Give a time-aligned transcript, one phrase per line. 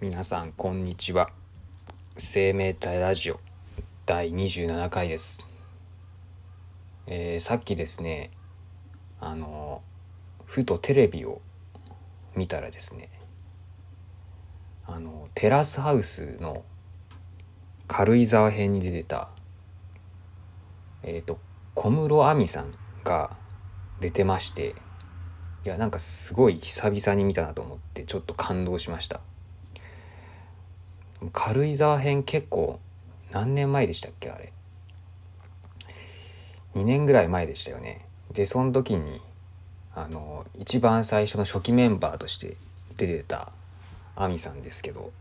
[0.00, 1.30] 皆さんこんにちは。
[2.16, 3.38] 生命体ラジオ
[4.06, 5.48] 第27回です、
[7.06, 8.32] えーさっきですね
[9.20, 9.82] あの
[10.46, 11.40] ふとテレビを
[12.34, 13.08] 見たらですね
[14.84, 16.64] あのテラスハウスの
[17.86, 19.28] 軽井沢編に出てた
[21.04, 21.38] えっ、と
[21.74, 22.74] 小室亜美さん
[23.04, 23.36] が
[24.00, 24.74] 出てまして
[25.64, 29.20] いやなんかすごい久々に見たなと思ってちょっと感動しました。
[31.32, 32.80] 軽井沢編結構
[33.30, 34.52] 何年前でしたっけあれ。
[36.74, 38.06] 2年ぐらい前でしたよね。
[38.32, 39.20] でその時に
[39.94, 42.56] あの一番最初の初期メンバーとして
[42.96, 43.52] 出てた
[44.16, 45.12] 亜美さんですけど。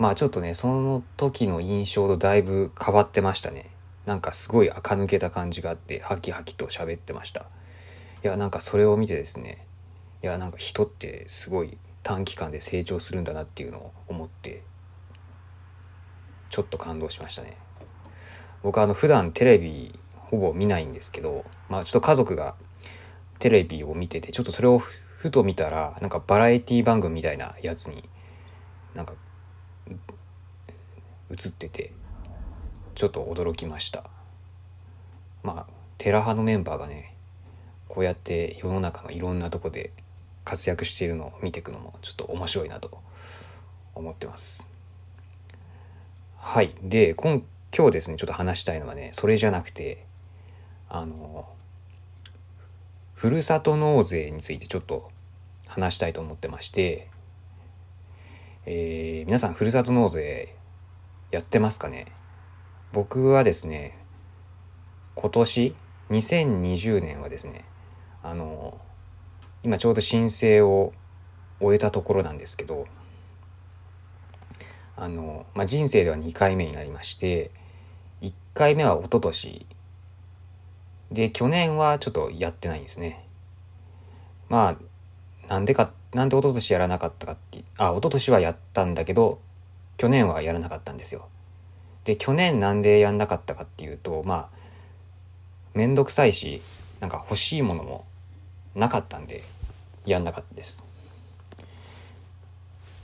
[0.00, 3.68] まあちょっとねその時の印象とだいぶ変わってましたね。
[4.06, 7.40] なんかすごい垢抜けた感じがあってハキハキと喋ってました。
[8.24, 9.66] いやなんかそれを見てですね
[10.22, 14.62] いやなんか人ってすごい短期間で成長するんだなっていうのを思って。
[16.50, 17.56] ちょっと感動しましたね。
[18.62, 22.54] 僕はあの普段テレビほぼ見ないんですけどまあちょっと家族が
[23.38, 28.08] テレビを見ててちょっとそれをふふと見たらなんかバラエティ番組みたいなやつに
[28.94, 29.14] なんか
[31.30, 31.92] 映ってて
[32.94, 34.04] ちょっと驚きました。
[35.42, 37.14] まあテラ派のメンバーがね
[37.88, 39.92] こうやって世の中のいろんなとこで
[40.44, 43.02] 活躍しているのを見ていくのもちょっと面白いなと
[43.94, 44.69] 思ってます。
[46.42, 46.74] はい。
[46.82, 47.42] で今
[47.76, 50.04] 今日ですねちょっと話したいのはねそれじゃなくて
[50.88, 51.48] あの
[53.14, 55.10] ふるさと納税についてちょっと
[55.68, 57.08] 話したいと思ってまして、
[58.66, 60.56] えー皆さんふるさと納税
[61.30, 62.06] やってますかね？
[62.92, 63.98] 僕はですね
[65.14, 65.74] 今年
[66.10, 67.64] 2020年はですね
[68.22, 68.80] あの
[69.62, 70.92] 今ちょうど申請を
[71.60, 72.86] 終えたところなんですけど
[75.00, 77.50] あの、まあ、人生では2回目になりまして
[78.20, 79.66] 1回目は一昨年。
[81.10, 83.24] で去年はちょっとやってないんですね。
[84.48, 84.76] ま
[85.48, 89.40] あなんでかなんで一昨年やらなかったかってあ一昨年はやったんだけど
[89.96, 91.26] 去年はやらなかったんですよ。
[92.04, 94.48] で去年なんでやんなかったかっていうとまあ
[95.74, 96.60] 面倒くさいし
[97.00, 98.04] なんか欲しいものも
[98.74, 99.42] なかったんで
[100.04, 100.84] やんなかったです。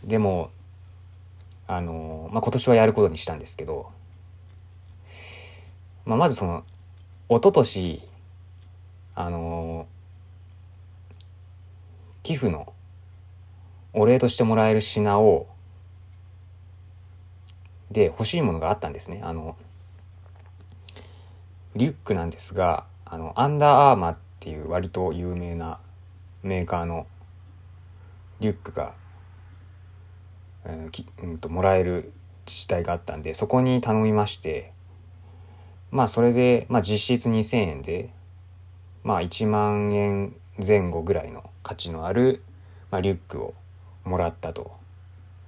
[0.04, 0.50] でも
[1.66, 3.90] あのまあ今年はやることにしたんですけど、
[6.04, 6.64] まあ、まずその
[7.28, 8.08] 一昨年
[9.14, 9.86] あの
[12.22, 12.72] 寄付の
[13.92, 15.46] お礼としてもらえる品を
[17.90, 19.20] で欲しいものがあったんですね。
[19.22, 19.56] あの
[21.74, 25.78] リュックなんですがあのアンダーアーマーっていう割と有名な
[26.42, 27.06] メーカーの
[28.40, 28.92] リュックが、
[30.66, 32.12] えーきうん、ともらえる
[32.44, 34.72] 自治体があったんでそこに頼みまして
[35.90, 38.10] まあそれで、まあ、実質2,000円で
[39.04, 40.34] まあ1万円
[40.64, 42.42] 前後ぐらいの価値のある、
[42.90, 43.54] まあ、リュックを
[44.04, 44.76] もらったと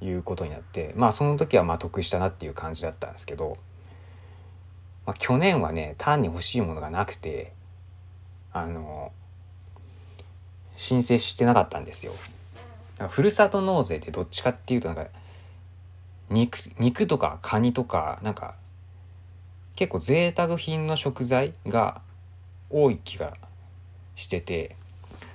[0.00, 3.56] いうことになってまあその時はまあ得したなっていう感じだったんですけど、
[5.06, 7.52] まあ、去年はね単に欲しいものがなくて
[8.52, 9.12] あの
[10.76, 12.12] 申請してなかったんですよ。
[13.06, 15.06] ふるさと納税ってどっちかっていうとなんか
[16.30, 18.56] 肉肉とかカニとかなんか
[19.76, 22.00] 結構贅沢品の食材が
[22.70, 23.36] 多い気が
[24.16, 24.74] してて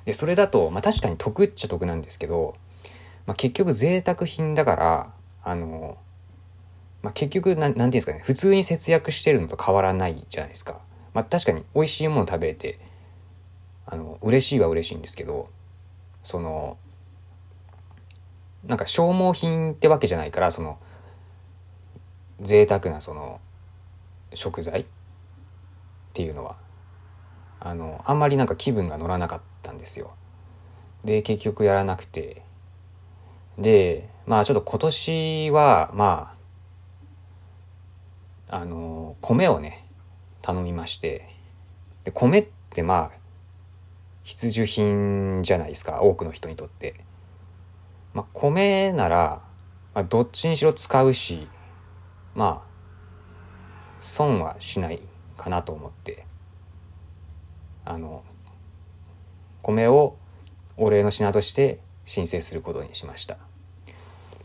[0.05, 2.55] でそれだと、まあ、確かに得っちゃ得なんですけど、
[3.25, 5.13] まあ、結局贅沢品だから
[5.43, 5.97] あの、
[7.01, 10.79] まあ、結局ななんていうんですかね普通に節約してるのと変わらないじゃないですか。
[11.13, 12.79] まあ、確かに美味しいもの食べれて
[13.85, 15.47] あの嬉しいは嬉しいんですけど
[16.23, 16.77] その
[18.65, 20.77] なんか消耗品ってわけじゃないからその
[22.41, 23.39] 贅沢なその
[24.33, 24.85] 食材っ
[26.13, 26.55] ていうのは
[27.59, 30.13] あのあんまりなんか気分が乗らなかったんですよ。
[31.03, 32.43] で結局やらなくて
[33.57, 36.33] でまあちょっと今年はま
[38.49, 39.85] ああの米をね
[40.41, 41.29] 頼みまして
[42.03, 43.23] で米ってまあ
[44.23, 47.03] 必需品じゃないですか多くの人にとって。
[48.13, 49.41] まあ、米なら、
[49.93, 51.47] まあ、どっちにしろ使うし
[52.35, 52.73] まあ
[53.99, 55.01] 損はしない
[55.37, 56.25] かなと思って。
[57.85, 58.23] あの
[59.61, 60.15] 米を
[60.77, 63.37] お礼の品として申請することにしました。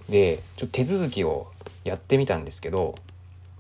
[0.09, 1.49] でちょっと手続きを
[1.85, 2.95] やってみたんですけど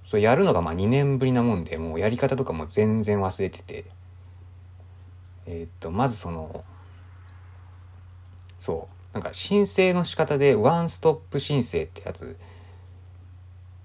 [0.02, 3.84] それやるのがまあ2年ぶりなもんでもうやり方とかも全然忘れてて。
[5.50, 6.62] えーっとまずその
[8.58, 12.36] そうなんか申請の仕方でワンストップ申請ってやつ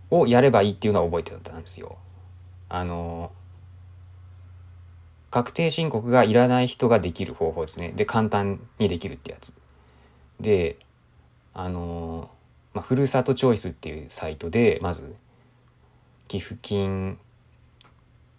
[0.09, 1.97] をやればいいっていうのは覚えてたんですよ。
[2.69, 3.31] あの
[5.31, 7.91] 確定申告がいらない人ができる方法ですね。
[7.95, 9.53] で、簡単にできるってやつ。
[10.39, 10.77] で、
[11.55, 12.29] あの
[12.73, 15.15] まあ、ふるさとチョイスっていうサイトで、まず、
[16.27, 17.17] 寄付金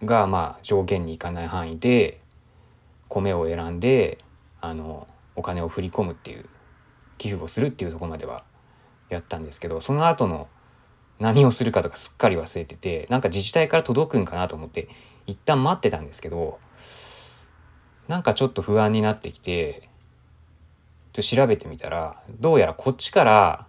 [0.04, 2.20] がまあ上限にいかない範囲で
[3.08, 4.18] 米を選んで
[4.60, 5.06] あの
[5.36, 6.46] お金を振り込むっていう
[7.24, 8.44] 寄付をするっていうとこまでは
[9.08, 10.46] やったんですけどその後の
[11.18, 14.88] 何をするかとかすっかり忘れててなんか自治体から届くんかなと思って
[15.26, 16.58] 一旦待ってたんですけど
[18.08, 19.88] なんかちょっと不安になってきて
[21.14, 23.66] ちょ調べてみたらどうやらこっちから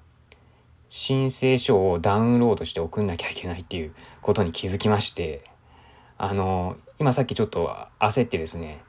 [0.89, 5.45] 申請書をダウンロードして送んなきゃいけないっていうことに気づきまして
[6.17, 8.83] あの今さっきちょっと焦ってですね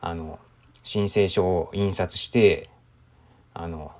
[0.00, 0.38] あの
[0.84, 2.70] 申請書を印刷して
[3.52, 3.92] あの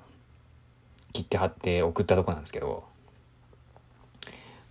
[1.13, 2.83] 切って貼って送ったとこなんですけど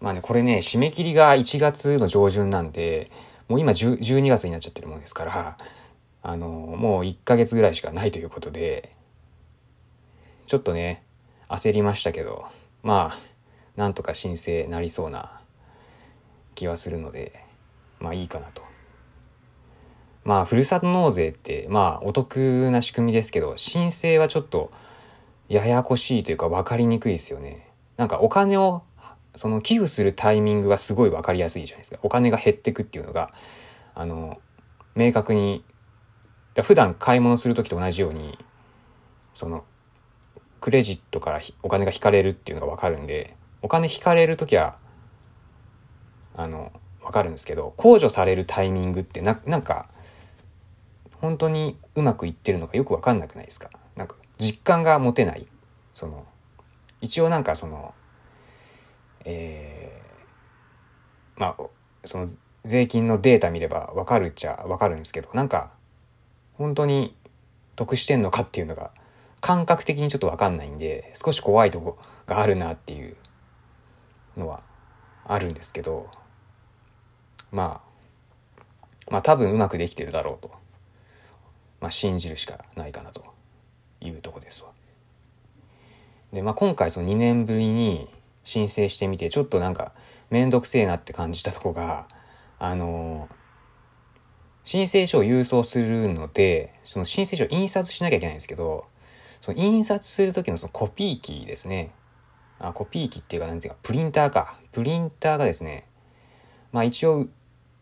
[0.00, 3.10] まあねこれね締め切りが1月の上旬なんで
[3.48, 5.58] もう今12月になっちゃってるもんですから
[6.22, 8.92] あのもう1ヶ月ぐらいしかないということで
[10.46, 11.04] ちょっとね
[11.48, 12.46] 焦りましたけど
[12.82, 13.18] まあ
[13.76, 15.40] なんとか申請なりそうな
[16.54, 17.44] 気はするので
[18.00, 18.66] まあいいかなと。
[20.26, 24.72] まあ、ふるさと納税って、まあ、お得な仕組みですけど、申請はちょっと、
[25.48, 27.70] ややこしいというか分かりにくいですよね。
[27.96, 28.82] なんかお金を、
[29.34, 31.98] その寄付するタイミングがすごい分かりやすいじゃないですか。
[32.02, 33.32] お金が減ってくっていうのが、
[33.94, 34.38] あの、
[34.94, 35.64] 明確に、
[36.54, 38.38] だ普段買い物する時と同じように、
[39.34, 39.64] その、
[40.60, 44.76] クレジットからお金が引かれるっていうのが分かるんで、お金引かれる時は、
[46.34, 46.72] あの、
[47.02, 49.88] 分かるんですけど、控除されるタイミングってな、なんか、
[51.20, 53.70] 本当にうまくいってるのかよく分かんなくないですか
[54.38, 55.46] 実感が持てない
[55.94, 56.26] その
[57.00, 57.94] 一応なんかその
[59.24, 61.64] えー、まあ
[62.04, 62.28] その
[62.64, 65.70] 税金のデータ見れば分かるっちゃ分かるんですけどなんか
[66.54, 67.16] 本当に
[67.74, 68.90] 得してんのかっていうのが
[69.40, 73.16] 感覚的にちょっと分かんないんで少し怖いとこがあるなっていう
[74.36, 74.60] のは
[75.24, 76.08] あるんですけど
[77.52, 77.80] ま
[79.08, 80.66] あまあ多分うまくできてるだろうと。
[81.80, 83.24] まあ、信じるしかないかなと
[84.06, 84.70] いうとこですわ。
[86.32, 88.08] で、まあ、今回その2年ぶりに
[88.44, 89.92] 申請してみてちょっとなんか
[90.30, 92.06] 面倒くせえなって感じたとこが
[92.58, 93.28] あの
[94.64, 98.86] 申請書を郵送するのでその申請書を印刷しなきゃいけないんですけど
[99.40, 101.92] その印刷する時のそのコピー機ですね
[102.58, 105.86] あコピー機っていうか何ていうかプリンターかプリンターがですね
[106.72, 107.28] まあ一応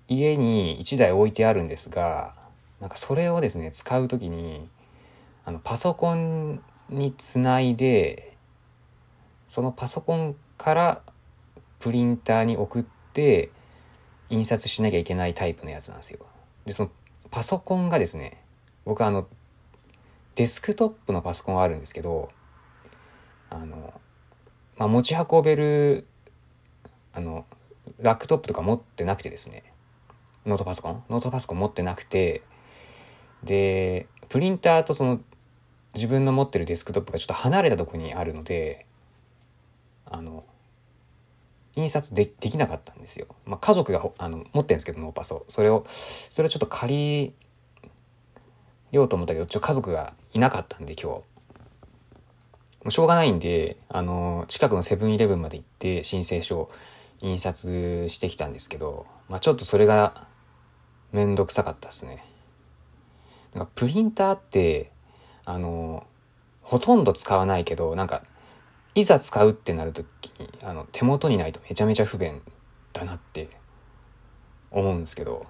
[0.09, 2.35] 家に1台置いてあるんですが
[2.81, 4.69] なんかそれをですね使う時に
[5.45, 8.37] あのパソコンにつないで
[9.47, 11.03] そのパソコンから
[11.79, 13.51] プリンターに送って
[14.31, 16.21] 印刷しなきゃいけないタイプのやつなんですよ。
[16.65, 16.91] でその
[17.31, 18.43] パソコンがですね
[18.85, 19.27] 僕あの
[20.35, 22.31] デスクトップのパソコンはあるんですけど
[23.51, 23.93] あの、
[24.77, 26.07] まあ、持ち運べる
[27.13, 27.45] あの
[28.01, 29.63] ラップトップとか持ってなくてですね
[30.47, 31.05] ノートパソコン？
[31.09, 32.43] ノートパソコン持ってなくて
[33.43, 35.21] でプリンターとその
[35.95, 38.87] 自分の持ってるデスクトップがちょっと離れたとこにあるので
[40.07, 40.45] あの
[41.77, 43.27] 印刷でできなかったんですよ。
[43.47, 45.87] まあ、家族があの持ってるんですけどノーパソそれを
[46.29, 47.35] それをちょっと借り
[48.93, 51.25] ようと思ったけどちょっと家族がいなかったんで今日も
[52.87, 56.71] うしょうがないんであの近くのセブンイレブンまで行って申請書を
[57.21, 60.27] 印刷してきたんですけど、まあ、ちょっとそれが
[61.13, 62.25] めんどくさかったですね。
[63.55, 64.91] なんかプリンターって
[65.45, 66.07] あの
[66.63, 68.23] ほとんど使わないけどなんか
[68.95, 70.07] いざ使うってなる時
[70.39, 72.41] にあの手元にないとめちゃめちゃ不便
[72.93, 73.49] だなって
[74.71, 75.47] 思うんですけど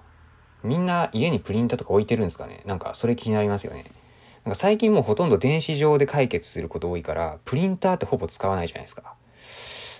[0.63, 2.63] みんな家にプリンターとか置いてるんですかね？
[2.65, 3.85] なんかそれ気になりますよね。
[4.43, 9.15] なんか最近もうほとんど電子上で解決すること多いからプリンターってほぼ使わないじゃないですか。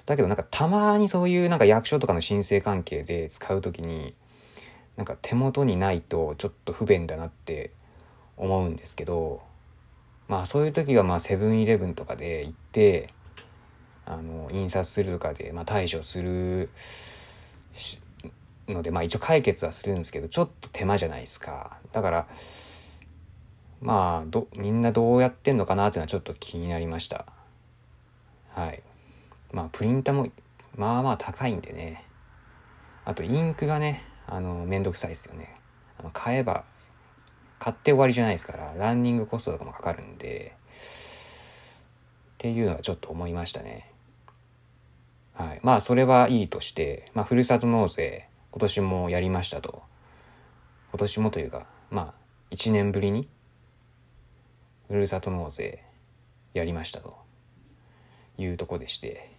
[0.06, 4.14] だけどなんかたまにそういうなんか役所とかの申請関係で使う時に
[4.98, 7.72] なんか手元にないとちょっと不便だなって
[8.38, 9.42] 思うんですけど
[10.28, 13.14] まあそういう時はまあセブンイレブンとかで行って
[14.06, 16.70] あの印刷するとかで、まあ、対処する
[18.68, 21.78] のでまあ一応解決はするんですけどちょっと手間じゃないですか。
[21.92, 22.28] だから
[23.82, 27.26] まあどみんなどうやってんのかなっていうのはちょっと気になりました。
[28.50, 28.82] はい。
[29.52, 30.30] まあプリンタも
[30.76, 32.06] まあまあ高いんでね。
[33.04, 35.56] あとインクがねあのめんどくさいですよね。
[36.00, 36.64] あの買えば
[37.60, 43.92] 買って終わりじゃないですからランニングコストとかもかかるんでっていうのはちょっと思いましたね。
[45.34, 49.84] はい、まあそれはいいとして、まあ、ふるさと納税今年もやりましたと。
[50.92, 52.14] 今年もというかまあ
[52.52, 53.28] 1年ぶりに
[54.88, 55.84] ふるさと納税
[56.54, 57.26] やりましたと。
[58.38, 59.32] いうとこでして。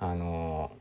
[0.00, 0.72] あの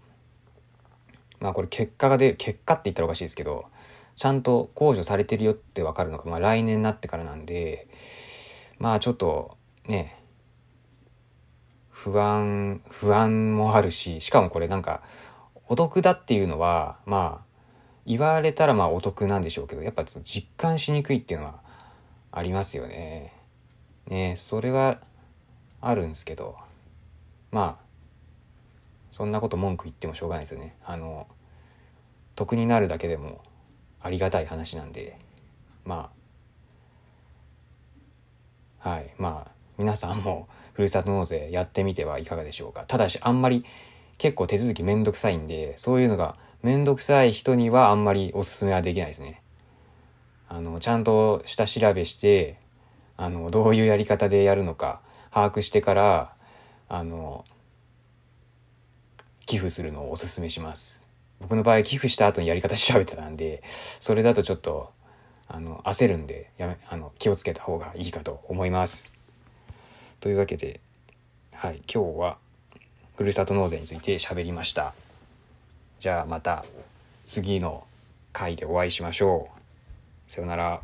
[1.39, 3.67] まあこれ結果が出る結果って言ったらおかしいですけど
[4.15, 7.87] ちゃんと控除されてるよって分かるのが、まあ、来年になってからなんで
[8.79, 10.19] まあちょっとね
[11.89, 15.01] 不安不安もあるししかもこれなんか
[15.67, 17.53] お得だっていうのはまあ
[18.05, 21.61] 言われたらまあお得なんでしょうけどやっぱ実感しにくいっていうのは
[22.31, 23.33] ありますよね。
[24.07, 24.99] ねそれは
[25.79, 26.57] あるんですけど
[27.51, 27.83] まあ
[29.11, 30.75] そんなこと文句言ってもしょうがないですよね。
[30.83, 31.27] あの
[32.35, 33.41] 得になるだけでも
[34.03, 35.17] ありがたい話なんで
[35.85, 36.11] ま
[38.83, 42.83] あはいまあ皆さんもふるさと納税やってみてはいかがでしょうか。
[42.87, 43.65] ただしあんまり
[44.17, 49.41] 結構手続きめんどくさいんでそういうのがめんどくさい人にはあんまりおすすめはできないですね。
[50.47, 52.57] あのちゃんと下調べして
[53.17, 56.33] あのどういうやり方でやるのか把握してから
[56.89, 57.45] あの
[59.45, 61.02] 寄付するのをおすすめします。
[61.43, 63.61] 僕の場合寄付した後にやり方調べてたんで
[63.99, 64.91] それだとちょっと
[65.47, 69.11] あの焦るんでやめあの気をつけた方がいいかと思います。
[70.19, 70.79] というわけで、
[71.51, 72.37] はい、今日は
[73.17, 74.93] ふるさと納税について喋りました。
[75.99, 76.65] じゃあまた
[77.25, 77.85] 次の
[78.31, 79.49] 回でお会いしましょ
[80.27, 80.31] う。
[80.31, 80.81] さようなら。